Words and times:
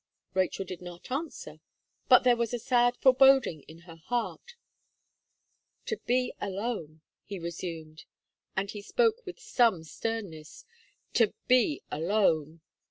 Rachel 0.33 0.65
did 0.65 0.81
not 0.81 1.11
answer; 1.11 1.59
but 2.09 2.23
there 2.23 2.35
was 2.35 2.55
a 2.55 2.57
sad 2.57 2.97
foreboding 2.97 3.61
in 3.67 3.81
her 3.81 3.97
heart. 3.97 4.55
"To 5.85 5.97
be 6.07 6.33
alone," 6.41 7.01
he 7.23 7.37
resumed; 7.37 8.05
and 8.55 8.71
he 8.71 8.81
spoke 8.81 9.23
with 9.27 9.39
some 9.39 9.83
sternness, 9.83 10.65
"to 11.13 11.35
be 11.47 11.83
alone." 11.91 12.61